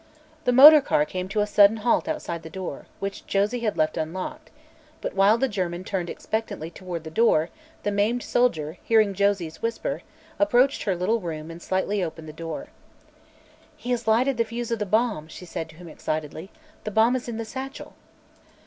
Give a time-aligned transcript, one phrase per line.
[0.45, 3.97] The motor car came to a sudden halt outside the door, which Joe had left
[3.97, 4.49] unlocked;
[4.99, 7.49] but while the German turned expectantly toward the door
[7.83, 10.01] the maimed soldier, hearing Josie's whisper,
[10.39, 12.69] approached her little room and slightly opened her door.
[13.77, 16.49] "He has lighted the fuse of the bomb," she said to him excitedly.
[16.83, 17.93] "The bomb is in the satchel!"